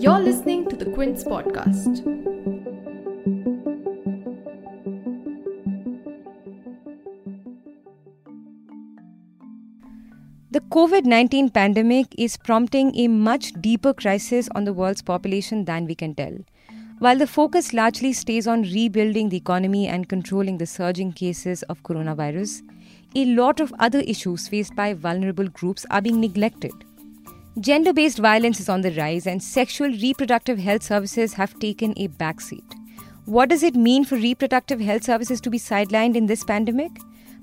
You're 0.00 0.18
listening 0.18 0.68
to 0.70 0.76
the 0.76 0.90
Quint 0.92 1.18
podcast. 1.18 2.04
The 10.50 10.60
COVID 10.60 11.04
19 11.04 11.50
pandemic 11.50 12.08
is 12.18 12.36
prompting 12.36 12.96
a 12.96 13.06
much 13.06 13.52
deeper 13.60 13.94
crisis 13.94 14.48
on 14.54 14.64
the 14.64 14.72
world's 14.72 15.02
population 15.02 15.66
than 15.66 15.86
we 15.86 15.94
can 15.94 16.14
tell. 16.14 16.36
While 16.98 17.18
the 17.18 17.26
focus 17.26 17.72
largely 17.72 18.12
stays 18.12 18.46
on 18.46 18.62
rebuilding 18.62 19.28
the 19.28 19.36
economy 19.36 19.86
and 19.86 20.08
controlling 20.08 20.58
the 20.58 20.66
surging 20.66 21.12
cases 21.12 21.62
of 21.62 21.82
coronavirus, 21.82 22.62
a 23.14 23.24
lot 23.24 23.60
of 23.60 23.72
other 23.78 24.00
issues 24.00 24.46
faced 24.46 24.74
by 24.76 24.94
vulnerable 24.94 25.48
groups 25.48 25.84
are 25.90 26.00
being 26.00 26.20
neglected. 26.20 26.72
Gender 27.58 27.92
based 27.92 28.18
violence 28.18 28.60
is 28.60 28.68
on 28.68 28.80
the 28.80 28.92
rise, 28.92 29.26
and 29.26 29.42
sexual 29.42 29.88
reproductive 29.88 30.58
health 30.58 30.84
services 30.84 31.32
have 31.32 31.58
taken 31.58 31.92
a 31.96 32.08
backseat. 32.08 32.64
What 33.24 33.48
does 33.48 33.62
it 33.62 33.74
mean 33.74 34.04
for 34.04 34.14
reproductive 34.16 34.80
health 34.80 35.04
services 35.04 35.40
to 35.42 35.50
be 35.50 35.58
sidelined 35.58 36.16
in 36.16 36.26
this 36.26 36.44
pandemic? 36.44 36.92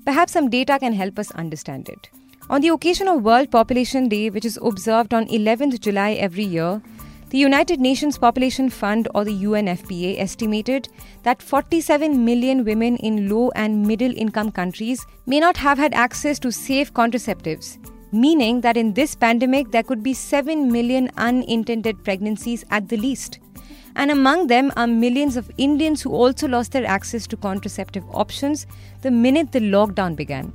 Perhaps 0.04 0.32
some 0.32 0.48
data 0.48 0.78
can 0.78 0.94
help 0.94 1.18
us 1.18 1.30
understand 1.32 1.88
it. 1.88 2.08
On 2.48 2.62
the 2.62 2.68
occasion 2.68 3.08
of 3.08 3.22
World 3.22 3.50
Population 3.50 4.08
Day, 4.08 4.30
which 4.30 4.46
is 4.46 4.58
observed 4.62 5.12
on 5.12 5.26
11th 5.26 5.80
July 5.80 6.12
every 6.12 6.44
year, 6.44 6.82
the 7.30 7.38
United 7.38 7.78
Nations 7.78 8.16
Population 8.16 8.70
Fund 8.70 9.06
or 9.14 9.22
the 9.22 9.44
UNFPA 9.44 10.18
estimated 10.18 10.88
that 11.24 11.42
47 11.42 12.24
million 12.24 12.64
women 12.64 12.96
in 12.96 13.28
low 13.28 13.50
and 13.54 13.86
middle 13.86 14.16
income 14.16 14.50
countries 14.50 15.04
may 15.26 15.38
not 15.38 15.56
have 15.58 15.76
had 15.76 15.92
access 15.92 16.38
to 16.38 16.50
safe 16.50 16.92
contraceptives, 16.94 17.76
meaning 18.12 18.62
that 18.62 18.78
in 18.78 18.94
this 18.94 19.14
pandemic 19.14 19.70
there 19.70 19.82
could 19.82 20.02
be 20.02 20.14
7 20.14 20.72
million 20.72 21.10
unintended 21.18 22.02
pregnancies 22.02 22.64
at 22.70 22.88
the 22.88 22.96
least. 22.96 23.40
And 23.94 24.10
among 24.10 24.46
them 24.46 24.72
are 24.76 24.86
millions 24.86 25.36
of 25.36 25.50
Indians 25.58 26.00
who 26.00 26.12
also 26.12 26.48
lost 26.48 26.72
their 26.72 26.86
access 26.86 27.26
to 27.26 27.36
contraceptive 27.36 28.04
options 28.10 28.66
the 29.02 29.10
minute 29.10 29.52
the 29.52 29.60
lockdown 29.60 30.16
began. 30.16 30.52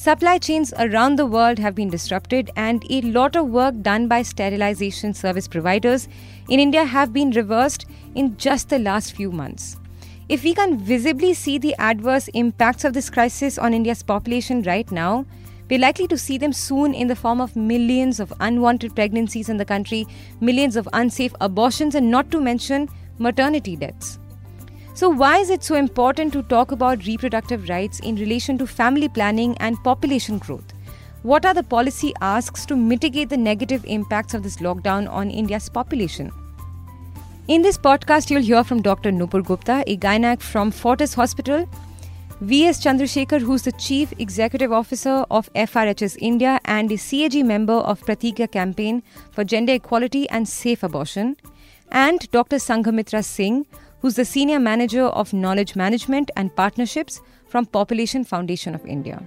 Supply 0.00 0.38
chains 0.38 0.72
around 0.78 1.16
the 1.16 1.26
world 1.26 1.58
have 1.58 1.74
been 1.74 1.90
disrupted, 1.90 2.50
and 2.56 2.82
a 2.88 3.02
lot 3.02 3.36
of 3.36 3.48
work 3.48 3.82
done 3.82 4.08
by 4.08 4.22
sterilization 4.22 5.12
service 5.12 5.46
providers 5.46 6.08
in 6.48 6.58
India 6.58 6.86
have 6.86 7.12
been 7.12 7.32
reversed 7.32 7.84
in 8.14 8.34
just 8.38 8.70
the 8.70 8.78
last 8.78 9.14
few 9.14 9.30
months. 9.30 9.76
If 10.30 10.42
we 10.42 10.54
can 10.54 10.78
visibly 10.78 11.34
see 11.34 11.58
the 11.58 11.74
adverse 11.78 12.28
impacts 12.28 12.84
of 12.84 12.94
this 12.94 13.10
crisis 13.10 13.58
on 13.58 13.74
India's 13.74 14.02
population 14.02 14.62
right 14.62 14.90
now, 14.90 15.26
we're 15.68 15.78
likely 15.78 16.06
to 16.06 16.16
see 16.16 16.38
them 16.38 16.54
soon 16.54 16.94
in 16.94 17.08
the 17.08 17.14
form 17.14 17.42
of 17.42 17.54
millions 17.54 18.20
of 18.20 18.32
unwanted 18.40 18.96
pregnancies 18.96 19.50
in 19.50 19.58
the 19.58 19.66
country, 19.66 20.06
millions 20.40 20.76
of 20.76 20.88
unsafe 20.94 21.34
abortions, 21.42 21.94
and 21.94 22.10
not 22.10 22.30
to 22.30 22.40
mention 22.40 22.88
maternity 23.18 23.76
deaths. 23.76 24.19
So, 24.92 25.08
why 25.08 25.38
is 25.38 25.50
it 25.50 25.62
so 25.62 25.76
important 25.76 26.32
to 26.32 26.42
talk 26.42 26.72
about 26.72 27.06
reproductive 27.06 27.68
rights 27.68 28.00
in 28.00 28.16
relation 28.16 28.58
to 28.58 28.66
family 28.66 29.08
planning 29.08 29.56
and 29.58 29.82
population 29.84 30.38
growth? 30.38 30.74
What 31.22 31.46
are 31.46 31.54
the 31.54 31.62
policy 31.62 32.12
asks 32.20 32.66
to 32.66 32.76
mitigate 32.76 33.28
the 33.28 33.36
negative 33.36 33.84
impacts 33.84 34.34
of 34.34 34.42
this 34.42 34.56
lockdown 34.56 35.08
on 35.10 35.30
India's 35.30 35.68
population? 35.68 36.32
In 37.46 37.62
this 37.62 37.78
podcast, 37.78 38.30
you'll 38.30 38.42
hear 38.42 38.64
from 38.64 38.82
Dr. 38.82 39.10
Nupur 39.10 39.44
Gupta, 39.44 39.84
a 39.86 39.96
gynac 39.96 40.40
from 40.40 40.70
Fortis 40.70 41.14
Hospital, 41.14 41.68
V.S. 42.40 42.82
Chandrasekhar, 42.82 43.40
who's 43.40 43.62
the 43.62 43.72
Chief 43.72 44.12
Executive 44.18 44.72
Officer 44.72 45.24
of 45.30 45.52
FRHS 45.52 46.16
India 46.20 46.58
and 46.64 46.90
a 46.90 46.96
CAG 46.96 47.44
member 47.44 47.74
of 47.74 48.00
Pratigya 48.00 48.50
Campaign 48.50 49.02
for 49.30 49.44
Gender 49.44 49.74
Equality 49.74 50.28
and 50.30 50.48
Safe 50.48 50.82
Abortion, 50.82 51.36
and 51.90 52.30
Dr. 52.30 52.56
Sanghamitra 52.56 53.22
Singh, 53.22 53.66
who's 54.00 54.14
the 54.14 54.24
Senior 54.24 54.58
Manager 54.58 55.04
of 55.04 55.32
Knowledge 55.32 55.76
Management 55.76 56.30
and 56.36 56.54
Partnerships 56.56 57.20
from 57.46 57.66
Population 57.66 58.24
Foundation 58.24 58.74
of 58.74 58.84
India. 58.86 59.22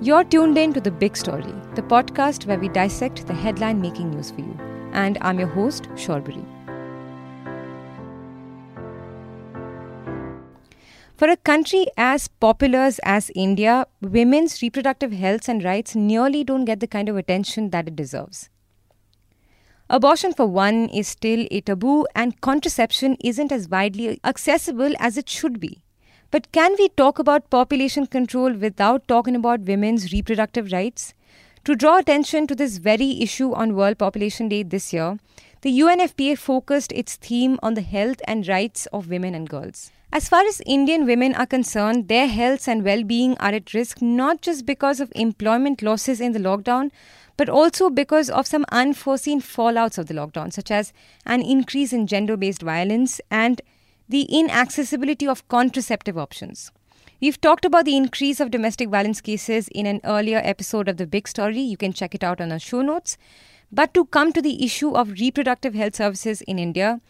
You're 0.00 0.22
tuned 0.22 0.56
in 0.56 0.72
to 0.74 0.80
The 0.80 0.92
Big 0.92 1.16
Story, 1.16 1.52
the 1.74 1.82
podcast 1.82 2.46
where 2.46 2.58
we 2.58 2.68
dissect 2.68 3.26
the 3.26 3.34
headline 3.34 3.80
making 3.80 4.12
news 4.12 4.30
for 4.30 4.40
you. 4.40 4.56
And 4.92 5.18
I'm 5.20 5.40
your 5.40 5.48
host, 5.48 5.88
Shorbury. 5.96 6.44
For 11.16 11.28
a 11.28 11.36
country 11.36 11.88
as 11.96 12.28
populous 12.28 13.00
as 13.02 13.32
India, 13.34 13.88
women's 14.00 14.62
reproductive 14.62 15.10
health 15.10 15.48
and 15.48 15.64
rights 15.64 15.96
nearly 15.96 16.44
don't 16.44 16.64
get 16.64 16.78
the 16.78 16.86
kind 16.86 17.08
of 17.08 17.16
attention 17.16 17.70
that 17.70 17.88
it 17.88 17.96
deserves. 17.96 18.50
Abortion, 19.90 20.34
for 20.34 20.46
one, 20.46 20.88
is 20.90 21.08
still 21.08 21.46
a 21.50 21.62
taboo, 21.62 22.06
and 22.14 22.40
contraception 22.42 23.16
isn't 23.24 23.50
as 23.50 23.68
widely 23.68 24.20
accessible 24.22 24.92
as 24.98 25.16
it 25.16 25.30
should 25.30 25.58
be. 25.58 25.82
But 26.30 26.52
can 26.52 26.74
we 26.78 26.90
talk 26.90 27.18
about 27.18 27.48
population 27.48 28.06
control 28.06 28.52
without 28.52 29.08
talking 29.08 29.34
about 29.34 29.60
women's 29.60 30.12
reproductive 30.12 30.72
rights? 30.72 31.14
To 31.64 31.74
draw 31.74 31.96
attention 31.98 32.46
to 32.48 32.54
this 32.54 32.76
very 32.76 33.22
issue 33.22 33.54
on 33.54 33.74
World 33.74 33.96
Population 33.98 34.50
Day 34.50 34.62
this 34.62 34.92
year, 34.92 35.18
the 35.62 35.80
UNFPA 35.80 36.36
focused 36.36 36.92
its 36.92 37.16
theme 37.16 37.58
on 37.62 37.72
the 37.72 37.80
health 37.80 38.20
and 38.26 38.46
rights 38.46 38.86
of 38.92 39.08
women 39.08 39.34
and 39.34 39.48
girls. 39.48 39.90
As 40.12 40.28
far 40.28 40.44
as 40.44 40.62
Indian 40.64 41.04
women 41.06 41.34
are 41.34 41.46
concerned, 41.46 42.08
their 42.08 42.26
health 42.26 42.68
and 42.68 42.84
well 42.84 43.02
being 43.04 43.36
are 43.38 43.52
at 43.52 43.74
risk 43.74 44.00
not 44.00 44.40
just 44.40 44.66
because 44.66 45.00
of 45.00 45.12
employment 45.14 45.82
losses 45.82 46.20
in 46.20 46.32
the 46.32 46.38
lockdown, 46.38 46.90
but 47.38 47.48
also 47.48 47.88
because 47.88 48.28
of 48.28 48.46
some 48.46 48.66
unforeseen 48.70 49.40
fallouts 49.40 49.96
of 49.96 50.06
the 50.06 50.14
lockdown, 50.14 50.52
such 50.52 50.70
as 50.70 50.92
an 51.24 51.40
increase 51.40 51.94
in 51.94 52.06
gender 52.06 52.36
based 52.36 52.60
violence 52.60 53.22
and 53.30 53.62
the 54.08 54.22
inaccessibility 54.24 55.26
of 55.26 55.46
contraceptive 55.48 56.18
options. 56.18 56.70
We've 57.20 57.40
talked 57.40 57.64
about 57.64 57.84
the 57.84 57.96
increase 57.96 58.40
of 58.40 58.50
domestic 58.50 58.90
violence 58.90 59.20
cases 59.20 59.68
in 59.68 59.86
an 59.86 60.00
earlier 60.04 60.40
episode 60.44 60.88
of 60.88 60.98
The 60.98 61.06
Big 61.06 61.26
Story. 61.26 61.60
You 61.60 61.76
can 61.76 61.92
check 61.92 62.14
it 62.14 62.22
out 62.22 62.40
on 62.40 62.52
our 62.52 62.58
show 62.58 62.82
notes. 62.82 63.16
But 63.70 63.94
to 63.94 64.06
come 64.06 64.32
to 64.32 64.42
the 64.42 64.64
issue 64.64 64.90
of 64.90 65.12
reproductive 65.12 65.74
health 65.74 65.96
services 65.96 66.42
in 66.42 66.58
India, 66.58 67.00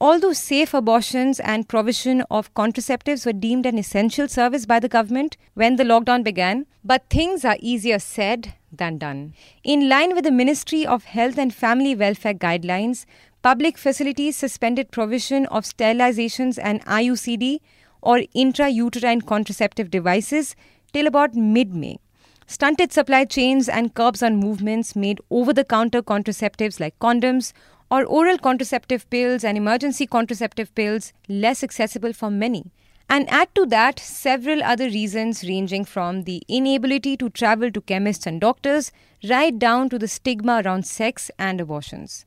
Although 0.00 0.32
safe 0.32 0.74
abortions 0.74 1.40
and 1.40 1.68
provision 1.68 2.22
of 2.30 2.54
contraceptives 2.54 3.26
were 3.26 3.32
deemed 3.32 3.66
an 3.66 3.78
essential 3.78 4.28
service 4.28 4.64
by 4.64 4.78
the 4.78 4.88
government 4.88 5.36
when 5.54 5.74
the 5.74 5.82
lockdown 5.82 6.22
began, 6.22 6.66
but 6.84 7.10
things 7.10 7.44
are 7.44 7.56
easier 7.58 7.98
said 7.98 8.54
than 8.72 8.98
done. 8.98 9.34
In 9.64 9.88
line 9.88 10.14
with 10.14 10.24
the 10.24 10.30
Ministry 10.30 10.86
of 10.86 11.04
Health 11.04 11.38
and 11.38 11.54
Family 11.54 11.94
Welfare 11.94 12.34
guidelines, 12.34 13.06
public 13.42 13.78
facilities 13.78 14.36
suspended 14.36 14.90
provision 14.90 15.46
of 15.46 15.64
sterilizations 15.64 16.58
and 16.62 16.84
IUCD 16.84 17.60
or 18.02 18.18
intrauterine 18.34 19.24
contraceptive 19.24 19.90
devices 19.90 20.54
till 20.92 21.06
about 21.06 21.34
mid 21.34 21.74
May. 21.74 21.98
Stunted 22.46 22.92
supply 22.92 23.24
chains 23.24 23.68
and 23.68 23.94
curbs 23.94 24.22
on 24.22 24.36
movements 24.36 24.96
made 24.96 25.20
over 25.30 25.52
the 25.52 25.64
counter 25.64 26.02
contraceptives 26.02 26.80
like 26.80 26.98
condoms 26.98 27.52
or 27.90 28.04
oral 28.04 28.38
contraceptive 28.38 29.08
pills 29.10 29.44
and 29.44 29.58
emergency 29.58 30.06
contraceptive 30.06 30.74
pills 30.74 31.12
less 31.28 31.62
accessible 31.62 32.12
for 32.12 32.30
many. 32.30 32.70
And 33.08 33.28
add 33.30 33.54
to 33.54 33.64
that 33.66 33.98
several 33.98 34.62
other 34.62 34.84
reasons 34.84 35.42
ranging 35.42 35.84
from 35.86 36.24
the 36.24 36.42
inability 36.46 37.16
to 37.16 37.30
travel 37.30 37.70
to 37.70 37.80
chemists 37.80 38.26
and 38.26 38.40
doctors 38.40 38.92
right 39.28 39.58
down 39.58 39.88
to 39.88 39.98
the 39.98 40.08
stigma 40.08 40.62
around 40.64 40.86
sex 40.86 41.30
and 41.38 41.60
abortions. 41.60 42.26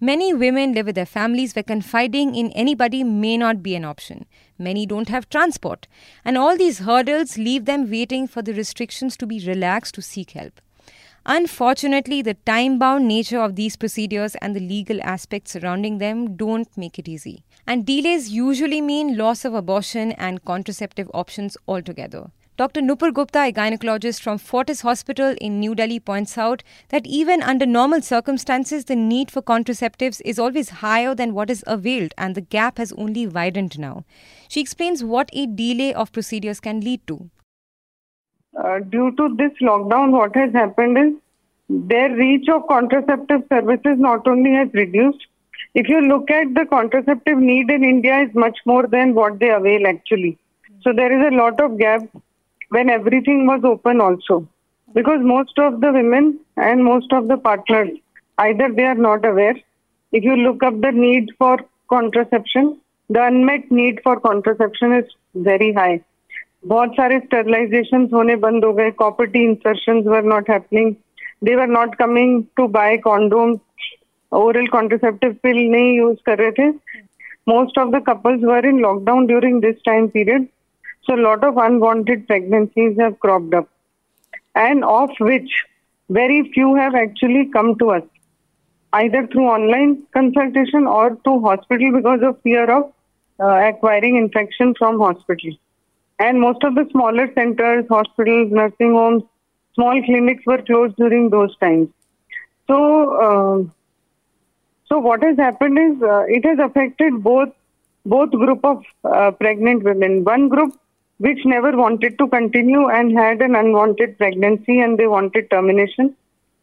Many 0.00 0.34
women 0.34 0.74
live 0.74 0.86
with 0.86 0.94
their 0.96 1.06
families 1.06 1.54
where 1.54 1.62
confiding 1.62 2.34
in 2.34 2.52
anybody 2.52 3.02
may 3.02 3.38
not 3.38 3.62
be 3.62 3.74
an 3.74 3.84
option. 3.84 4.26
Many 4.58 4.84
don't 4.84 5.08
have 5.08 5.30
transport. 5.30 5.86
And 6.24 6.36
all 6.36 6.56
these 6.56 6.80
hurdles 6.80 7.38
leave 7.38 7.64
them 7.64 7.90
waiting 7.90 8.26
for 8.26 8.42
the 8.42 8.52
restrictions 8.52 9.16
to 9.18 9.26
be 9.26 9.46
relaxed 9.46 9.94
to 9.94 10.02
seek 10.02 10.32
help. 10.32 10.60
Unfortunately, 11.28 12.22
the 12.22 12.34
time 12.34 12.78
bound 12.78 13.08
nature 13.08 13.40
of 13.40 13.56
these 13.56 13.74
procedures 13.74 14.36
and 14.36 14.54
the 14.54 14.60
legal 14.60 15.02
aspects 15.02 15.50
surrounding 15.50 15.98
them 15.98 16.36
don't 16.36 16.68
make 16.78 17.00
it 17.00 17.08
easy. 17.08 17.42
And 17.66 17.84
delays 17.84 18.30
usually 18.30 18.80
mean 18.80 19.16
loss 19.16 19.44
of 19.44 19.52
abortion 19.52 20.12
and 20.12 20.44
contraceptive 20.44 21.10
options 21.12 21.56
altogether. 21.66 22.30
Dr. 22.56 22.80
Nupur 22.80 23.12
Gupta, 23.12 23.40
a 23.40 23.52
gynecologist 23.52 24.20
from 24.20 24.38
Fortis 24.38 24.82
Hospital 24.82 25.34
in 25.40 25.58
New 25.58 25.74
Delhi, 25.74 25.98
points 25.98 26.38
out 26.38 26.62
that 26.90 27.04
even 27.04 27.42
under 27.42 27.66
normal 27.66 28.02
circumstances, 28.02 28.84
the 28.84 28.94
need 28.94 29.28
for 29.32 29.42
contraceptives 29.42 30.22
is 30.24 30.38
always 30.38 30.68
higher 30.68 31.12
than 31.12 31.34
what 31.34 31.50
is 31.50 31.64
availed, 31.66 32.14
and 32.16 32.36
the 32.36 32.40
gap 32.40 32.78
has 32.78 32.92
only 32.92 33.26
widened 33.26 33.80
now. 33.80 34.04
She 34.48 34.60
explains 34.60 35.02
what 35.02 35.28
a 35.32 35.46
delay 35.46 35.92
of 35.92 36.12
procedures 36.12 36.60
can 36.60 36.80
lead 36.80 37.04
to. 37.08 37.30
Uh, 38.62 38.78
due 38.78 39.12
to 39.16 39.34
this 39.36 39.52
lockdown, 39.60 40.12
what 40.12 40.34
has 40.34 40.52
happened 40.52 40.96
is 40.98 41.12
their 41.68 42.14
reach 42.14 42.48
of 42.48 42.66
contraceptive 42.68 43.42
services 43.48 43.98
not 43.98 44.26
only 44.26 44.52
has 44.52 44.68
reduced, 44.72 45.26
if 45.74 45.88
you 45.88 46.00
look 46.00 46.30
at 46.30 46.54
the 46.54 46.64
contraceptive 46.64 47.38
need 47.38 47.70
in 47.70 47.84
India 47.84 48.20
is 48.20 48.34
much 48.34 48.58
more 48.64 48.86
than 48.86 49.14
what 49.14 49.38
they 49.38 49.50
avail 49.50 49.86
actually. 49.86 50.38
So 50.82 50.92
there 50.92 51.12
is 51.12 51.32
a 51.32 51.36
lot 51.36 51.60
of 51.60 51.78
gap 51.78 52.02
when 52.70 52.88
everything 52.88 53.46
was 53.46 53.62
open 53.64 54.00
also. 54.00 54.48
Because 54.94 55.20
most 55.20 55.58
of 55.58 55.80
the 55.80 55.92
women 55.92 56.38
and 56.56 56.82
most 56.82 57.12
of 57.12 57.28
the 57.28 57.36
partners, 57.36 57.90
either 58.38 58.72
they 58.72 58.84
are 58.84 58.94
not 58.94 59.24
aware. 59.26 59.56
If 60.12 60.24
you 60.24 60.36
look 60.36 60.62
up 60.62 60.80
the 60.80 60.92
need 60.92 61.30
for 61.38 61.58
contraception, 61.90 62.80
the 63.10 63.24
unmet 63.24 63.70
need 63.70 64.00
for 64.02 64.18
contraception 64.18 64.92
is 64.94 65.04
very 65.34 65.72
high. 65.72 66.02
बहुत 66.64 66.94
सारे 66.94 67.18
sterilization 67.20 68.08
होने 68.12 68.34
बंद 68.44 68.64
हो 68.64 68.72
गए 68.74 68.90
copper T 69.00 69.42
insertion 69.44 69.98
were 70.08 70.22
not 70.24 70.48
happening 70.50 70.94
they 71.44 71.54
were 71.56 71.66
not 71.68 71.94
coming 71.94 72.42
to 72.56 72.66
buy 72.76 72.96
condom 72.98 73.54
oral 74.32 74.66
contraceptive 74.68 75.36
pill 75.42 75.56
नहीं 75.70 75.92
use 75.96 76.16
कर 76.26 76.38
रहे 76.38 76.50
थे. 76.52 76.68
Most 77.48 77.78
of 77.78 77.90
the 77.90 78.02
couples 78.06 78.44
were 78.44 78.66
in 78.66 78.80
lockdown 78.80 79.26
during 79.26 79.60
this 79.62 79.76
time 79.86 80.06
period 80.14 80.46
so 81.06 81.16
lot 81.16 81.44
of 81.44 81.60
unwanted 81.64 82.26
pregnancies 82.26 83.00
have 83.00 83.12
cropped 83.22 83.54
up 83.54 83.68
and 84.56 84.84
of 84.84 85.22
which 85.24 85.52
very 86.10 86.40
few 86.54 86.74
have 86.76 86.96
actually 86.96 87.44
come 87.54 87.74
to 87.80 87.88
us 87.96 88.02
either 88.92 89.26
through 89.32 89.46
online 89.50 89.94
consultation 90.14 90.86
or 90.88 91.14
to 91.24 91.38
hospital 91.46 91.94
because 91.94 92.24
of 92.24 92.34
fear 92.44 92.70
of 92.70 92.84
acquiring 93.68 94.18
infection 94.18 94.72
from 94.72 94.96
hospital. 95.02 95.56
And 96.18 96.40
most 96.40 96.62
of 96.64 96.74
the 96.74 96.86
smaller 96.90 97.30
centers, 97.34 97.84
hospitals, 97.88 98.50
nursing 98.50 98.92
homes, 98.92 99.22
small 99.74 100.02
clinics 100.04 100.44
were 100.46 100.62
closed 100.62 100.96
during 100.96 101.30
those 101.30 101.56
times. 101.58 101.88
So, 102.66 102.78
uh, 103.26 103.70
so 104.88 104.98
what 104.98 105.22
has 105.22 105.36
happened 105.36 105.78
is 105.78 106.02
uh, 106.02 106.24
it 106.26 106.44
has 106.44 106.58
affected 106.58 107.22
both 107.22 107.50
both 108.04 108.30
group 108.30 108.64
of 108.64 108.84
uh, 109.04 109.32
pregnant 109.32 109.82
women. 109.82 110.24
One 110.24 110.48
group 110.48 110.78
which 111.18 111.44
never 111.44 111.76
wanted 111.76 112.18
to 112.18 112.28
continue 112.28 112.88
and 112.88 113.16
had 113.18 113.42
an 113.42 113.56
unwanted 113.56 114.16
pregnancy 114.16 114.80
and 114.80 114.98
they 114.98 115.06
wanted 115.06 115.50
termination. 115.50 116.14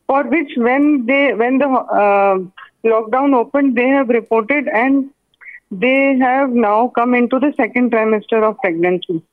For 0.08 0.24
which, 0.24 0.52
when 0.58 1.06
they 1.06 1.34
when 1.34 1.58
the 1.60 1.68
uh, 1.68 2.38
lockdown 2.86 3.36
opened, 3.36 3.76
they 3.78 3.88
have 3.90 4.10
reported 4.10 4.68
and 4.68 5.10
they 5.72 6.18
have 6.18 6.52
now 6.52 6.90
come 6.90 7.14
into 7.14 7.40
the 7.40 7.54
second 7.58 7.92
trimester 7.92 8.44
of 8.48 8.58
pregnancy 8.60 9.24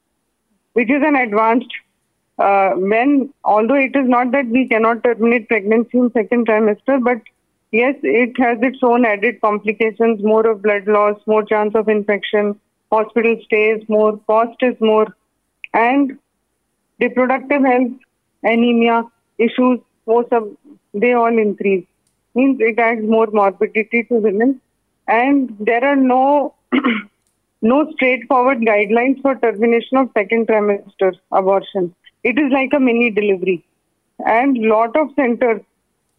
which 0.74 0.90
is 0.90 1.02
an 1.02 1.16
advanced 1.16 1.72
uh, 2.38 2.70
when 2.70 3.32
although 3.44 3.74
it 3.74 3.94
is 3.94 4.08
not 4.08 4.30
that 4.32 4.46
we 4.46 4.66
cannot 4.68 5.02
terminate 5.04 5.48
pregnancy 5.48 5.98
in 5.98 6.10
second 6.12 6.46
trimester 6.46 7.02
but 7.02 7.18
yes 7.70 7.94
it 8.02 8.38
has 8.38 8.58
its 8.62 8.78
own 8.82 9.04
added 9.04 9.40
complications 9.40 10.22
more 10.22 10.46
of 10.50 10.62
blood 10.62 10.86
loss 10.86 11.16
more 11.26 11.44
chance 11.44 11.74
of 11.74 11.88
infection 11.88 12.58
hospital 12.90 13.36
stays 13.44 13.82
more 13.88 14.16
cost 14.26 14.62
is 14.62 14.74
more 14.80 15.06
and 15.74 16.18
reproductive 17.00 17.62
health 17.62 17.92
anemia 18.42 19.02
issues 19.38 19.78
most 20.06 20.32
of 20.32 20.48
they 20.94 21.12
all 21.12 21.38
increase. 21.38 21.86
Means 22.34 22.60
it 22.60 22.78
adds 22.78 23.02
more 23.02 23.28
morbidity 23.32 24.04
to 24.04 24.14
women. 24.14 24.60
And 25.06 25.56
there 25.58 25.84
are 25.84 25.96
no 25.96 26.54
no 27.62 27.90
straightforward 27.92 28.58
guidelines 28.58 29.20
for 29.22 29.34
termination 29.36 29.98
of 29.98 30.10
second 30.16 30.48
trimester 30.48 31.12
abortion. 31.32 31.94
It 32.24 32.38
is 32.38 32.52
like 32.52 32.70
a 32.74 32.80
mini 32.80 33.10
delivery. 33.10 33.64
And 34.26 34.56
lot 34.58 34.96
of 34.96 35.08
centers 35.16 35.62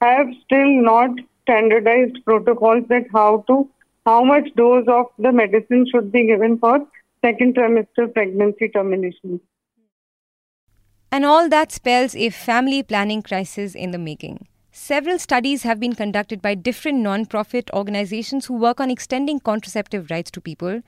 have 0.02 0.28
still 0.44 0.82
not 0.82 1.12
standardized 1.44 2.18
protocols 2.26 2.86
that 2.90 3.06
how 3.14 3.44
to 3.48 3.70
how 4.06 4.24
much 4.24 4.50
dose 4.56 4.88
of 4.88 5.06
the 5.20 5.32
medicine 5.32 5.86
should 5.92 6.12
be 6.12 6.26
given 6.26 6.58
for 6.58 6.80
second 7.24 7.56
trimester 7.56 8.12
pregnancy 8.12 8.68
termination. 8.70 9.40
And 11.12 11.26
all 11.26 11.50
that 11.50 11.72
spells 11.72 12.16
a 12.16 12.30
family 12.30 12.82
planning 12.82 13.22
crisis 13.22 13.76
in 13.76 13.92
the 13.92 14.00
making. 14.00 14.48
Several 14.72 15.20
studies 15.20 15.64
have 15.64 15.80
been 15.80 15.94
conducted 15.94 16.42
by 16.42 16.56
different 16.56 17.00
non-profit 17.00 17.70
organizations 17.74 18.46
who 18.46 18.56
work 18.56 18.80
on 18.80 18.90
extending 18.90 19.40
contraceptive 19.40 20.10
rights 20.10 20.32
to 20.32 20.42
people 20.42 20.82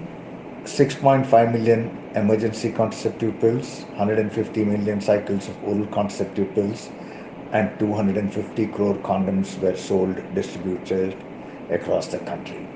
6.5 0.65 1.51
million 1.53 1.89
emergency 2.15 2.71
contraceptive 2.71 3.39
pills, 3.39 3.85
150 3.95 4.65
million 4.65 4.99
cycles 4.99 5.47
of 5.47 5.63
oral 5.63 5.87
contraceptive 5.87 6.53
pills, 6.53 6.89
and 7.53 7.71
250 7.79 8.67
crore 8.67 8.95
condoms 8.99 9.57
were 9.61 9.75
sold, 9.75 10.15
distributed 10.33 11.15
across 11.69 12.07
the 12.07 12.19
country. 12.19 12.67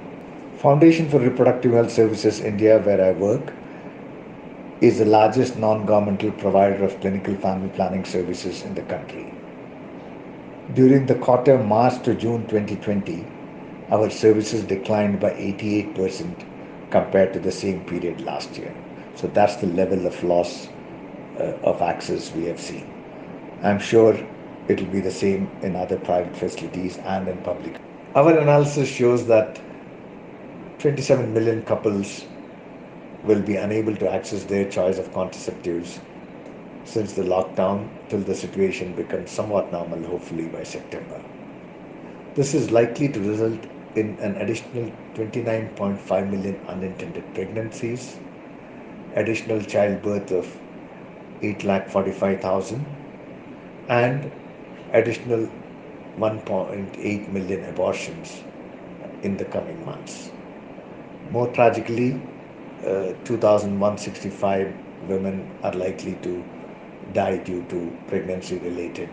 Foundation 0.53 1.09
for 1.09 1.19
Reproductive 1.19 1.73
Health 1.73 1.91
Services 1.91 2.39
India, 2.39 2.79
where 2.79 3.03
I 3.03 3.11
work, 3.11 3.53
is 4.81 4.99
the 4.99 5.05
largest 5.05 5.57
non-governmental 5.57 6.31
provider 6.31 6.83
of 6.83 6.99
clinical 6.99 7.35
family 7.35 7.69
planning 7.69 8.03
services 8.03 8.63
in 8.63 8.75
the 8.75 8.81
country. 8.83 9.33
During 10.73 11.05
the 11.05 11.15
quarter 11.15 11.57
March 11.57 12.03
to 12.03 12.13
June 12.13 12.41
2020, 12.47 13.25
our 13.91 14.09
services 14.09 14.63
declined 14.63 15.19
by 15.19 15.31
88% 15.31 16.45
compared 16.89 17.33
to 17.33 17.39
the 17.39 17.51
same 17.51 17.85
period 17.85 18.21
last 18.21 18.57
year. 18.57 18.75
So 19.15 19.27
that's 19.27 19.55
the 19.57 19.67
level 19.67 20.05
of 20.05 20.21
loss 20.23 20.67
uh, 21.39 21.53
of 21.63 21.81
access 21.81 22.33
we 22.33 22.45
have 22.45 22.59
seen. 22.59 22.91
I'm 23.63 23.79
sure 23.79 24.13
it 24.67 24.81
will 24.81 24.91
be 24.91 24.99
the 24.99 25.11
same 25.11 25.49
in 25.61 25.75
other 25.75 25.97
private 25.97 26.35
facilities 26.35 26.97
and 26.97 27.27
in 27.27 27.37
public. 27.43 27.79
Our 28.15 28.37
analysis 28.37 28.89
shows 28.89 29.27
that 29.27 29.61
27 30.79 31.33
million 31.33 31.63
couples 31.63 32.25
will 33.25 33.41
be 33.41 33.55
unable 33.55 33.95
to 33.95 34.11
access 34.11 34.43
their 34.43 34.69
choice 34.69 34.97
of 34.97 35.11
contraceptives 35.11 35.99
since 36.85 37.13
the 37.13 37.23
lockdown 37.23 37.87
till 38.09 38.19
the 38.19 38.35
situation 38.35 38.93
becomes 38.93 39.31
somewhat 39.31 39.71
normal, 39.71 40.03
hopefully 40.03 40.47
by 40.47 40.63
September. 40.63 41.19
This 42.35 42.53
is 42.53 42.69
likely 42.71 43.07
to 43.09 43.19
result 43.19 43.65
in 43.95 44.17
an 44.19 44.35
additional 44.35 44.91
29.5 45.15 46.29
million 46.29 46.59
unintended 46.67 47.33
pregnancies, 47.33 48.15
additional 49.15 49.61
childbirth 49.61 50.31
of 50.31 50.45
8,45,000 51.41 52.83
and 53.87 54.31
additional 54.93 55.47
1.8 56.17 57.29
million 57.29 57.65
abortions 57.65 58.41
in 59.23 59.37
the 59.37 59.45
coming 59.45 59.83
months. 59.85 60.29
More 61.31 61.47
tragically, 61.47 62.21
uh, 62.83 63.13
2,165 63.25 64.73
women 65.07 65.49
are 65.63 65.73
likely 65.73 66.15
to 66.21 66.43
die 67.13 67.37
due 67.37 67.63
to 67.63 67.95
pregnancy 68.07 68.57
related 68.57 69.09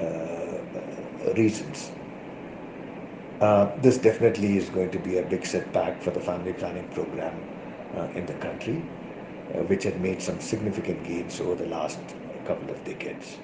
uh, 0.00 1.32
reasons. 1.36 1.90
Uh, 3.40 3.74
this 3.80 3.98
definitely 3.98 4.56
is 4.56 4.68
going 4.70 4.90
to 4.90 4.98
be 4.98 5.18
a 5.18 5.22
big 5.22 5.44
setback 5.44 6.00
for 6.00 6.10
the 6.10 6.20
family 6.20 6.52
planning 6.52 6.88
program 6.88 7.34
uh, 7.96 8.08
in 8.14 8.24
the 8.26 8.34
country, 8.34 8.76
uh, 8.76 9.58
which 9.64 9.82
had 9.82 10.00
made 10.00 10.22
some 10.22 10.38
significant 10.40 11.02
gains 11.04 11.40
over 11.40 11.54
the 11.54 11.66
last 11.66 11.98
couple 12.46 12.70
of 12.70 12.82
decades. 12.84 13.38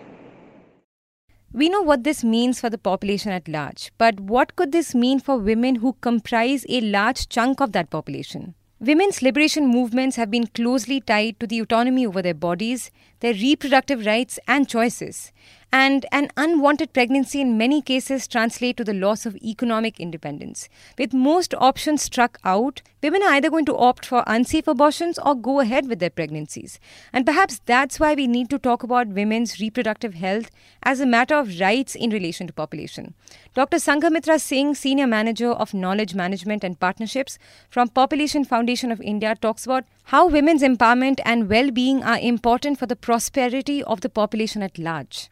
We 1.53 1.69
know 1.69 1.83
what 1.83 2.05
this 2.05 2.23
means 2.23 2.61
for 2.61 2.71
the 2.71 2.79
population 2.79 3.33
at 3.33 3.49
large, 3.49 3.91
but 3.99 4.21
what 4.21 4.55
could 4.55 4.71
this 4.71 4.95
mean 4.95 5.19
for 5.19 5.37
women 5.37 5.77
who 5.77 5.97
comprise 6.01 6.65
a 6.69 6.81
large 6.81 7.29
chunk 7.29 7.61
of 7.61 7.73
that 7.73 7.91
population? 7.91 8.55
Women's 8.83 9.21
liberation 9.21 9.67
movements 9.67 10.17
have 10.17 10.31
been 10.31 10.47
closely 10.47 11.03
tied 11.03 11.39
to 11.39 11.47
the 11.47 11.61
autonomy 11.61 12.07
over 12.07 12.23
their 12.23 12.33
bodies, 12.33 12.91
their 13.21 13.35
reproductive 13.35 14.07
rights 14.07 14.39
and 14.49 14.67
choices, 14.67 15.33
and 15.73 16.05
an 16.11 16.29
unwanted 16.37 16.93
pregnancy 16.93 17.41
in 17.41 17.57
many 17.57 17.81
cases 17.81 18.27
translate 18.27 18.77
to 18.77 18.85
the 18.85 18.95
loss 18.95 19.25
of 19.25 19.37
economic 19.37 20.01
independence. 20.01 20.69
With 20.99 21.15
most 21.15 21.55
options 21.55 22.03
struck 22.03 22.39
out, 22.45 22.83
women 23.03 23.23
are 23.23 23.35
either 23.35 23.51
going 23.51 23.67
to 23.67 23.77
opt 23.77 24.05
for 24.05 24.25
unsafe 24.27 24.67
abortions 24.67 25.19
or 25.19 25.35
go 25.35 25.61
ahead 25.61 25.89
with 25.89 26.01
their 26.01 26.11
pregnancies. 26.11 26.81
And 27.13 27.25
perhaps 27.25 27.61
that's 27.67 28.01
why 28.01 28.15
we 28.15 28.27
need 28.27 28.51
to 28.51 28.59
talk 28.59 28.83
about 28.83 29.09
women's 29.09 29.61
reproductive 29.61 30.15
health 30.15 30.51
as 30.83 31.01
a 31.01 31.07
matter 31.07 31.37
of 31.37 31.61
rights 31.61 31.95
in 31.95 32.11
relation 32.11 32.47
to 32.49 32.53
population. 32.53 33.15
Dr. 33.55 33.77
Sanghamitra 33.77 34.41
Singh, 34.41 34.75
Senior 34.75 35.07
Manager 35.07 35.51
of 35.51 35.73
Knowledge 35.73 36.15
Management 36.15 36.65
and 36.65 36.81
Partnerships 36.81 37.39
from 37.69 37.89
Population 37.89 38.45
Foundation 38.45 38.91
of 38.91 39.01
India, 39.01 39.35
talks 39.35 39.65
about 39.65 39.85
how 40.05 40.27
women's 40.27 40.63
empowerment 40.63 41.21
and 41.25 41.49
well 41.49 41.71
being 41.71 42.03
are 42.03 42.19
important 42.19 42.79
for 42.79 42.87
the 42.87 42.97
prosperity 42.97 43.83
of 43.85 44.01
the 44.01 44.09
population 44.09 44.63
at 44.63 44.79
large. 44.79 45.31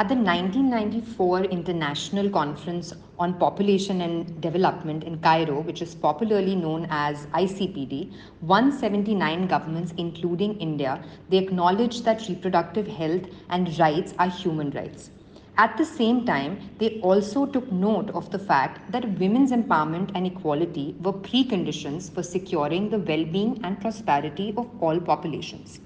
At 0.00 0.08
the 0.08 0.14
1994 0.14 1.44
International 1.44 2.30
Conference 2.30 2.94
on 3.18 3.34
Population 3.34 4.00
and 4.00 4.40
Development 4.40 5.04
in 5.04 5.18
Cairo, 5.18 5.60
which 5.60 5.82
is 5.82 5.94
popularly 5.94 6.56
known 6.56 6.86
as 6.88 7.26
ICPD, 7.34 8.10
179 8.40 9.46
governments, 9.46 9.92
including 9.98 10.58
India, 10.58 11.04
they 11.28 11.36
acknowledged 11.36 12.06
that 12.06 12.26
reproductive 12.30 12.86
health 12.86 13.26
and 13.50 13.78
rights 13.78 14.14
are 14.18 14.30
human 14.30 14.70
rights. 14.70 15.10
At 15.58 15.76
the 15.76 15.84
same 15.84 16.24
time, 16.24 16.70
they 16.78 16.98
also 17.02 17.44
took 17.44 17.70
note 17.70 18.08
of 18.12 18.30
the 18.30 18.38
fact 18.38 18.90
that 18.92 19.18
women's 19.18 19.52
empowerment 19.52 20.12
and 20.14 20.26
equality 20.26 20.96
were 21.02 21.12
preconditions 21.12 22.10
for 22.10 22.22
securing 22.22 22.88
the 22.88 23.00
well 23.00 23.26
being 23.26 23.60
and 23.64 23.78
prosperity 23.78 24.54
of 24.56 24.66
all 24.80 24.98
populations. 24.98 25.78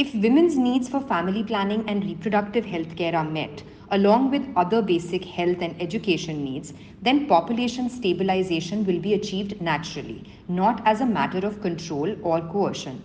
If 0.00 0.14
women's 0.14 0.56
needs 0.56 0.88
for 0.88 1.00
family 1.00 1.42
planning 1.42 1.82
and 1.88 2.04
reproductive 2.04 2.64
health 2.64 2.94
care 2.94 3.16
are 3.16 3.28
met, 3.28 3.64
along 3.90 4.30
with 4.30 4.46
other 4.54 4.80
basic 4.80 5.24
health 5.24 5.56
and 5.60 5.74
education 5.82 6.44
needs, 6.44 6.72
then 7.02 7.26
population 7.26 7.90
stabilization 7.90 8.86
will 8.86 9.00
be 9.00 9.14
achieved 9.14 9.60
naturally, 9.60 10.22
not 10.46 10.86
as 10.86 11.00
a 11.00 11.06
matter 11.06 11.44
of 11.44 11.60
control 11.60 12.14
or 12.22 12.40
coercion. 12.42 13.02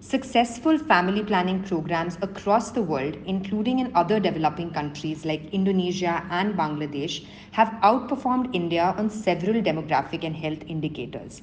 Successful 0.00 0.76
family 0.76 1.24
planning 1.24 1.62
programs 1.62 2.18
across 2.20 2.72
the 2.72 2.82
world, 2.82 3.16
including 3.24 3.78
in 3.78 3.90
other 3.94 4.20
developing 4.20 4.70
countries 4.70 5.24
like 5.24 5.54
Indonesia 5.54 6.22
and 6.28 6.52
Bangladesh, 6.54 7.24
have 7.52 7.72
outperformed 7.82 8.54
India 8.54 8.94
on 8.98 9.08
several 9.08 9.62
demographic 9.62 10.24
and 10.24 10.36
health 10.36 10.62
indicators. 10.66 11.40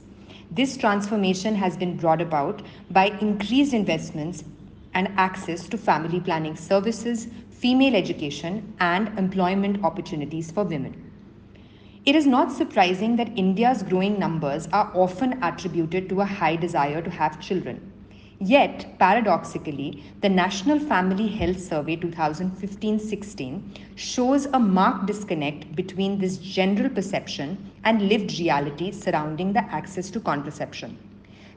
This 0.51 0.77
transformation 0.77 1.55
has 1.55 1.75
been 1.75 1.97
brought 1.97 2.21
about 2.21 2.61
by 2.91 3.05
increased 3.19 3.73
investments 3.73 4.43
and 4.95 5.09
access 5.17 5.67
to 5.69 5.77
family 5.77 6.19
planning 6.19 6.55
services, 6.55 7.27
female 7.51 7.95
education, 7.95 8.73
and 8.79 9.07
employment 9.19 9.83
opportunities 9.83 10.49
for 10.49 10.63
women. 10.63 11.11
It 12.05 12.15
is 12.15 12.25
not 12.25 12.51
surprising 12.51 13.15
that 13.17 13.37
India's 13.37 13.83
growing 13.83 14.17
numbers 14.17 14.67
are 14.71 14.91
often 14.95 15.43
attributed 15.43 16.09
to 16.09 16.21
a 16.21 16.25
high 16.25 16.55
desire 16.55 17.01
to 17.01 17.09
have 17.09 17.39
children. 17.39 17.91
Yet, 18.39 18.99
paradoxically, 18.99 20.03
the 20.21 20.29
National 20.29 20.77
Family 20.77 21.27
Health 21.27 21.59
Survey 21.59 21.95
2015 21.95 22.99
16 22.99 23.73
shows 23.95 24.45
a 24.47 24.59
marked 24.59 25.05
disconnect 25.05 25.75
between 25.75 26.19
this 26.19 26.37
general 26.37 26.89
perception 26.89 27.71
and 27.85 28.09
lived 28.09 28.37
reality 28.39 28.91
surrounding 28.91 29.53
the 29.53 29.63
access 29.73 30.09
to 30.11 30.19
contraception 30.19 30.97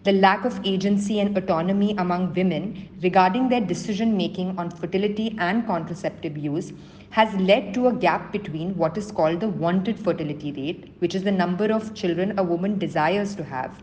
the 0.05 0.12
lack 0.12 0.45
of 0.45 0.61
agency 0.64 1.21
and 1.21 1.37
autonomy 1.37 1.95
among 1.99 2.33
women 2.35 2.88
regarding 3.02 3.49
their 3.49 3.61
decision 3.61 4.17
making 4.17 4.57
on 4.59 4.71
fertility 4.71 5.37
and 5.38 5.67
contraceptive 5.67 6.37
use 6.38 6.73
has 7.11 7.35
led 7.35 7.75
to 7.75 7.88
a 7.88 7.93
gap 7.93 8.31
between 8.33 8.76
what 8.76 8.97
is 8.97 9.11
called 9.11 9.40
the 9.40 9.49
wanted 9.49 9.99
fertility 9.99 10.52
rate, 10.52 10.93
which 11.00 11.14
is 11.14 11.23
the 11.25 11.33
number 11.33 11.67
of 11.67 11.95
children 11.95 12.38
a 12.38 12.43
woman 12.43 12.78
desires 12.78 13.35
to 13.35 13.43
have, 13.43 13.83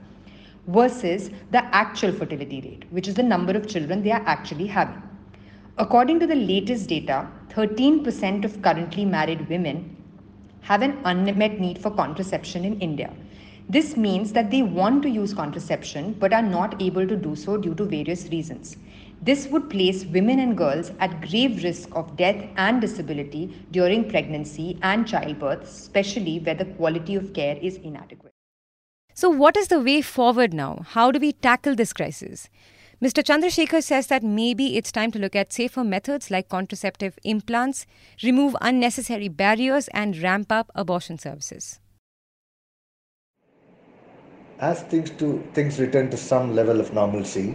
versus 0.68 1.32
the 1.52 1.64
actual 1.76 2.12
fertility 2.12 2.62
rate, 2.62 2.86
which 2.92 3.08
is 3.08 3.16
the 3.16 3.24
number 3.24 3.54
of 3.54 3.68
children 3.68 4.04
they 4.04 4.12
are 4.12 4.24
actually 4.26 4.68
having. 4.68 5.02
According 5.78 6.20
to 6.22 6.28
the 6.28 6.36
latest 6.36 6.88
data, 6.88 7.28
13% 7.50 8.46
of 8.46 8.62
currently 8.62 9.06
married 9.06 9.50
women 9.50 9.96
have 10.62 10.82
an 10.82 10.98
unmet 11.04 11.60
need 11.60 11.78
for 11.78 11.92
contraception 11.92 12.64
in 12.64 12.80
India. 12.80 13.14
This 13.68 13.98
means 13.98 14.32
that 14.34 14.52
they 14.52 14.62
want 14.62 15.02
to 15.04 15.10
use 15.10 15.34
contraception 15.34 16.14
but 16.14 16.34
are 16.34 16.44
not 16.44 16.80
able 16.82 17.08
to 17.08 17.16
do 17.16 17.36
so 17.36 17.58
due 17.58 17.74
to 17.76 17.86
various 17.86 18.28
reasons. 18.30 18.78
This 19.24 19.48
would 19.48 19.72
place 19.72 20.06
women 20.06 20.40
and 20.40 20.56
girls 20.56 20.92
at 21.00 21.22
grave 21.28 21.64
risk 21.64 21.90
of 21.96 22.16
death 22.16 22.46
and 22.58 22.80
disability 22.80 23.56
during 23.72 24.08
pregnancy 24.08 24.78
and 24.84 25.08
childbirth, 25.08 25.64
especially 25.64 26.40
where 26.40 26.54
the 26.54 26.66
quality 26.66 27.16
of 27.16 27.34
care 27.34 27.58
is 27.60 27.78
inadequate. 27.78 28.34
So, 29.16 29.30
what 29.30 29.58
is 29.58 29.70
the 29.70 29.80
way 29.80 30.02
forward 30.02 30.54
now? 30.54 30.86
How 30.90 31.10
do 31.12 31.20
we 31.20 31.32
tackle 31.32 31.74
this 31.74 31.94
crisis? 31.94 32.50
Mr. 33.02 33.24
Chandrasekhar 33.24 33.82
says 33.82 34.08
that 34.08 34.24
maybe 34.24 34.78
it's 34.78 34.92
time 34.92 35.12
to 35.12 35.20
look 35.20 35.36
at 35.36 35.52
safer 35.52 35.84
methods 35.84 36.30
like 36.30 36.50
contraceptive 36.50 37.18
implants, 37.24 37.88
remove 38.22 38.56
unnecessary 38.62 39.28
barriers, 39.28 39.88
and 39.88 40.18
ramp 40.18 40.52
up 40.52 40.70
abortion 40.76 41.18
services 41.18 41.80
as 44.60 44.82
things 44.84 45.10
to 45.12 45.44
things 45.54 45.80
return 45.80 46.10
to 46.10 46.18
some 46.18 46.56
level 46.56 46.80
of 46.80 46.94
normalcy, 46.94 47.54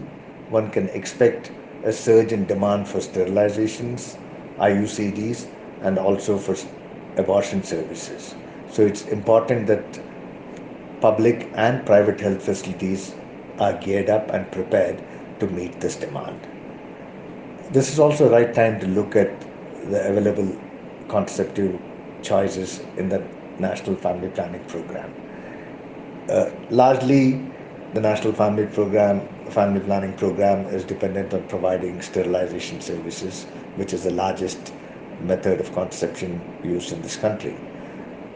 one 0.48 0.70
can 0.70 0.88
expect 0.90 1.52
a 1.84 1.92
surge 1.92 2.32
in 2.32 2.46
demand 2.46 2.88
for 2.88 2.98
sterilizations, 2.98 4.16
IUCDs, 4.58 5.46
and 5.80 5.98
also 5.98 6.36
for 6.38 6.56
abortion 7.16 7.62
services. 7.62 8.34
So 8.70 8.82
it's 8.82 9.06
important 9.06 9.66
that 9.68 9.98
public 11.00 11.50
and 11.54 11.84
private 11.86 12.20
health 12.20 12.44
facilities 12.44 13.14
are 13.58 13.78
geared 13.78 14.10
up 14.10 14.30
and 14.30 14.50
prepared 14.52 15.02
to 15.38 15.46
meet 15.46 15.80
this 15.80 15.96
demand. 15.96 16.46
This 17.70 17.90
is 17.90 17.98
also 17.98 18.24
the 18.24 18.34
right 18.34 18.52
time 18.54 18.78
to 18.80 18.86
look 18.86 19.16
at 19.16 19.44
the 19.84 20.06
available 20.08 20.58
contraceptive 21.08 21.80
choices 22.22 22.82
in 22.96 23.08
the 23.08 23.26
National 23.58 23.96
Family 23.96 24.28
Planning 24.28 24.64
Program. 24.66 25.14
Uh, 26.30 26.52
largely, 26.70 27.42
the 27.92 28.00
National 28.00 28.32
Family 28.32 28.66
Program, 28.66 29.26
Family 29.50 29.80
Planning 29.80 30.14
Program, 30.14 30.66
is 30.66 30.84
dependent 30.84 31.34
on 31.34 31.42
providing 31.48 32.00
sterilization 32.00 32.80
services, 32.80 33.46
which 33.74 33.92
is 33.92 34.04
the 34.04 34.12
largest 34.12 34.72
method 35.18 35.58
of 35.58 35.72
contraception 35.72 36.40
used 36.62 36.92
in 36.92 37.02
this 37.02 37.16
country. 37.16 37.56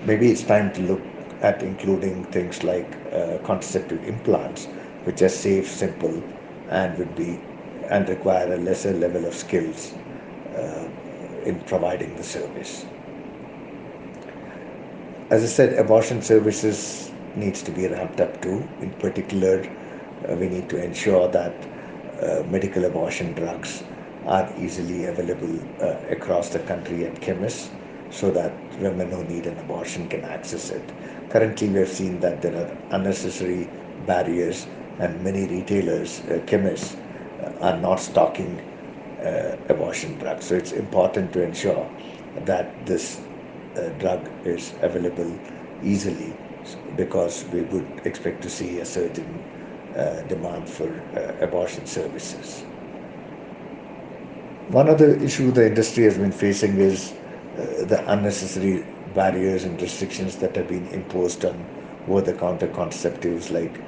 Maybe 0.02 0.28
it's 0.32 0.42
time 0.42 0.72
to 0.72 0.80
look 0.82 1.02
at 1.40 1.62
including 1.62 2.24
things 2.24 2.64
like 2.64 2.98
uh, 3.12 3.38
contraceptive 3.44 4.02
implants, 4.02 4.66
which 5.04 5.22
are 5.22 5.28
safe, 5.28 5.70
simple, 5.70 6.20
and 6.68 6.98
would 6.98 7.14
be 7.14 7.38
and 7.90 8.08
require 8.08 8.52
a 8.52 8.56
lesser 8.56 8.92
level 8.92 9.24
of 9.24 9.34
skills 9.34 9.92
uh, 10.56 10.88
in 11.44 11.60
providing 11.60 12.16
the 12.16 12.24
service. 12.24 12.86
As 15.30 15.44
I 15.44 15.46
said, 15.46 15.78
abortion 15.78 16.22
services 16.22 17.13
needs 17.36 17.62
to 17.62 17.70
be 17.70 17.86
ramped 17.86 18.20
up 18.20 18.40
too. 18.40 18.66
In 18.80 18.90
particular, 18.94 19.64
uh, 20.28 20.34
we 20.36 20.48
need 20.48 20.68
to 20.70 20.82
ensure 20.82 21.28
that 21.28 21.52
uh, 22.22 22.42
medical 22.48 22.84
abortion 22.84 23.32
drugs 23.34 23.82
are 24.26 24.52
easily 24.58 25.04
available 25.04 25.58
uh, 25.82 25.96
across 26.10 26.48
the 26.48 26.58
country 26.60 27.04
at 27.04 27.20
chemists 27.20 27.70
so 28.10 28.30
that 28.30 28.52
women 28.80 29.10
who 29.10 29.24
need 29.24 29.46
an 29.46 29.58
abortion 29.58 30.08
can 30.08 30.24
access 30.24 30.70
it. 30.70 30.82
Currently, 31.30 31.68
we 31.68 31.78
have 31.80 31.88
seen 31.88 32.20
that 32.20 32.40
there 32.40 32.54
are 32.54 32.76
unnecessary 32.90 33.68
barriers 34.06 34.66
and 34.98 35.22
many 35.22 35.46
retailers, 35.48 36.20
uh, 36.20 36.40
chemists, 36.46 36.96
uh, 37.42 37.50
are 37.60 37.76
not 37.80 37.96
stocking 37.96 38.60
uh, 39.20 39.56
abortion 39.68 40.16
drugs. 40.18 40.46
So 40.46 40.54
it's 40.54 40.72
important 40.72 41.32
to 41.32 41.42
ensure 41.42 41.90
that 42.44 42.86
this 42.86 43.20
drug 43.98 44.30
is 44.44 44.72
available 44.82 45.36
easily 45.82 46.32
because 46.96 47.44
we 47.52 47.62
would 47.62 48.00
expect 48.04 48.42
to 48.42 48.50
see 48.50 48.78
a 48.78 48.84
certain 48.86 49.44
uh, 49.96 50.22
demand 50.22 50.68
for 50.68 50.88
uh, 51.16 51.44
abortion 51.44 51.86
services. 51.86 52.64
One 54.68 54.88
other 54.88 55.14
issue 55.16 55.50
the 55.52 55.66
industry 55.66 56.04
has 56.04 56.18
been 56.18 56.32
facing 56.32 56.80
is 56.80 57.12
uh, 57.58 57.84
the 57.84 58.02
unnecessary 58.08 58.84
barriers 59.14 59.64
and 59.64 59.80
restrictions 59.80 60.36
that 60.38 60.56
have 60.56 60.68
been 60.68 60.86
imposed 60.88 61.44
on 61.44 61.54
over-the-counter 62.08 62.68
contraceptives 62.68 63.50
like 63.50 63.80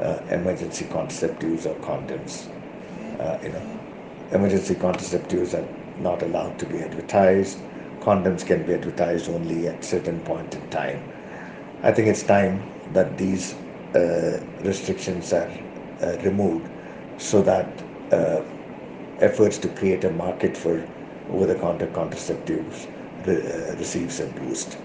uh, 0.00 0.20
emergency 0.30 0.84
contraceptives 0.86 1.66
or 1.66 1.74
condoms. 1.76 2.48
Uh, 3.20 3.38
you 3.42 3.50
know, 3.50 3.62
emergency 4.32 4.74
contraceptives 4.74 5.54
are 5.54 5.68
not 5.96 6.22
allowed 6.22 6.58
to 6.58 6.66
be 6.66 6.80
advertised. 6.80 7.62
Condoms 8.00 8.44
can 8.44 8.66
be 8.66 8.74
advertised 8.74 9.28
only 9.30 9.66
at 9.68 9.84
certain 9.84 10.20
point 10.20 10.54
in 10.54 10.68
time. 10.68 11.13
I 11.84 11.92
think 11.92 12.08
it's 12.08 12.22
time 12.22 12.62
that 12.94 13.18
these 13.18 13.54
uh, 13.94 14.40
restrictions 14.62 15.34
are 15.34 15.50
uh, 16.00 16.16
removed 16.24 16.66
so 17.18 17.42
that 17.42 17.66
uh, 18.10 18.40
efforts 19.20 19.58
to 19.58 19.68
create 19.68 20.02
a 20.04 20.10
market 20.10 20.56
for 20.56 20.82
over-the-counter 21.28 21.88
contraceptives 21.88 22.86
re- 23.26 23.36
uh, 23.36 23.76
receives 23.76 24.18
a 24.20 24.26
boost. 24.28 24.78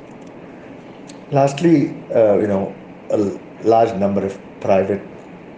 Lastly, 1.31 1.95
uh, 2.13 2.37
you 2.37 2.47
know, 2.47 2.75
a 3.11 3.17
large 3.63 3.97
number 3.97 4.25
of 4.25 4.37
private 4.59 5.01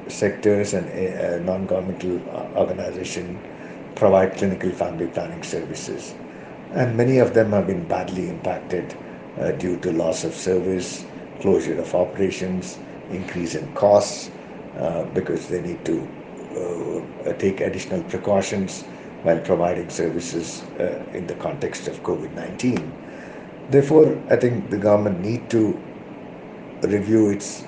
sectors 0.09 0.75
and 0.75 0.85
uh, 0.85 1.43
non-governmental 1.43 2.21
organizations 2.55 3.35
provide 3.95 4.37
clinical 4.37 4.69
family 4.69 5.07
planning 5.07 5.41
services, 5.41 6.13
and 6.75 6.95
many 6.95 7.17
of 7.17 7.33
them 7.33 7.51
have 7.51 7.65
been 7.65 7.83
badly 7.87 8.29
impacted 8.29 8.93
due 9.57 9.77
to 9.77 9.91
loss 9.91 10.23
of 10.23 10.33
service, 10.33 11.03
closure 11.41 11.79
of 11.79 11.93
operations, 11.93 12.77
increase 13.11 13.55
in 13.55 13.73
costs 13.73 14.29
uh, 14.77 15.03
because 15.13 15.47
they 15.47 15.61
need 15.61 15.83
to 15.85 16.07
uh, 16.55 17.33
take 17.33 17.61
additional 17.61 18.01
precautions 18.03 18.83
while 19.23 19.39
providing 19.39 19.89
services 19.89 20.63
uh, 20.79 21.03
in 21.13 21.27
the 21.27 21.35
context 21.35 21.87
of 21.87 22.01
COVID-19. 22.03 22.91
Therefore, 23.69 24.21
I 24.29 24.35
think 24.35 24.69
the 24.69 24.77
government 24.77 25.21
need 25.21 25.49
to 25.51 25.79
review 26.83 27.29
its 27.29 27.63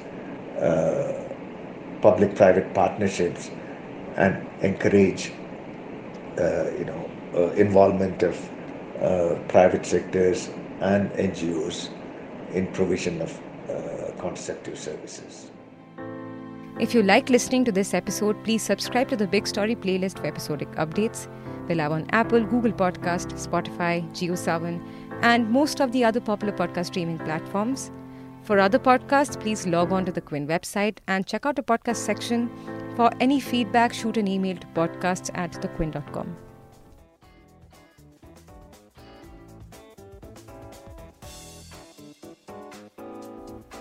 uh, 0.60 1.24
public-private 2.02 2.74
partnerships 2.74 3.50
and 4.18 4.46
encourage, 4.62 5.32
uh, 6.38 6.70
you 6.78 6.86
know, 6.86 7.10
uh, 7.36 7.52
involvement 7.54 8.24
of 8.24 8.50
uh, 9.02 9.36
private 9.48 9.86
sectors 9.86 10.50
and 10.82 11.10
NGOs 11.12 11.90
in 12.54 12.68
provision 12.68 13.22
of 13.22 13.32
uh, 13.32 13.53
contraceptive 14.24 14.80
services. 14.80 15.52
If 16.80 16.96
you 16.96 17.04
like 17.04 17.30
listening 17.30 17.66
to 17.66 17.72
this 17.72 17.94
episode, 17.94 18.44
please 18.44 18.64
subscribe 18.64 19.10
to 19.10 19.16
the 19.16 19.28
Big 19.28 19.48
Story 19.48 19.76
playlist 19.76 20.20
for 20.20 20.28
episodic 20.28 20.72
updates. 20.84 21.28
We're 21.68 21.76
live 21.76 21.92
on 21.92 22.08
Apple, 22.12 22.44
Google 22.44 22.72
Podcast, 22.72 23.34
Spotify, 23.48 23.94
JioSaavn, 24.14 24.82
and 25.22 25.50
most 25.50 25.82
of 25.82 25.92
the 25.92 26.04
other 26.04 26.20
popular 26.20 26.54
podcast 26.54 26.88
streaming 26.88 27.20
platforms. 27.20 27.92
For 28.42 28.60
other 28.60 28.80
podcasts, 28.80 29.40
please 29.40 29.68
log 29.68 29.92
on 29.92 30.06
to 30.06 30.12
the 30.12 30.22
Quint 30.22 30.50
website 30.50 30.98
and 31.08 31.26
check 31.26 31.46
out 31.46 31.56
the 31.56 31.64
podcast 31.64 31.98
section. 31.98 32.50
For 32.96 33.12
any 33.20 33.40
feedback, 33.40 33.94
shoot 33.94 34.18
an 34.18 34.28
email 34.28 34.58
to 34.58 34.68
podcasts 34.80 35.32
at 35.34 35.54
thequint.com. 35.54 36.36